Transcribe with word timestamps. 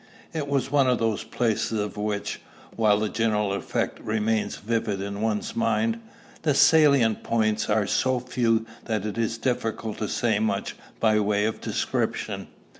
It 0.33 0.47
was 0.47 0.71
one 0.71 0.87
of 0.87 0.97
those 0.97 1.23
places 1.23 1.79
of 1.79 1.95
which, 1.95 2.41
while 2.75 2.97
the 2.99 3.07
general 3.07 3.53
effect 3.53 3.99
remains 3.99 4.55
vivid 4.55 4.99
in 4.99 5.21
one's 5.21 5.55
mind, 5.55 5.99
the 6.41 6.55
salient 6.55 7.21
points 7.21 7.69
are 7.69 7.85
so 7.85 8.19
few 8.19 8.65
that 8.85 9.05
it 9.05 9.19
is 9.19 9.37
difficult 9.37 9.99
to 9.99 10.07
say 10.07 10.39
much 10.39 10.75
by 10.99 11.19
way 11.19 11.45
of 11.45 11.61
description. 11.61 12.47